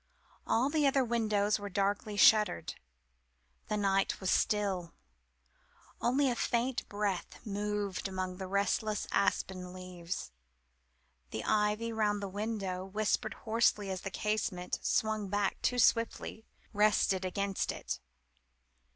All 0.47 0.69
the 0.71 0.87
other 0.87 1.05
windows 1.05 1.59
were 1.59 1.69
darkly 1.69 2.17
shuttered. 2.17 2.73
The 3.67 3.77
night 3.77 4.19
was 4.19 4.31
still: 4.31 4.95
only 6.01 6.27
a 6.31 6.35
faint 6.35 6.89
breath 6.89 7.39
moved 7.45 8.07
among 8.07 8.37
the 8.37 8.47
restless 8.47 9.05
aspen 9.11 9.73
leaves. 9.73 10.31
The 11.29 11.43
ivy 11.43 11.93
round 11.93 12.19
the 12.19 12.27
window 12.27 12.83
whispered 12.83 13.35
hoarsely 13.45 13.91
as 13.91 14.01
the 14.01 14.09
casement, 14.09 14.79
swung 14.81 15.27
back 15.27 15.61
too 15.61 15.77
swiftly, 15.77 16.45
rested 16.73 17.23
against 17.23 17.71
it. 17.71 17.99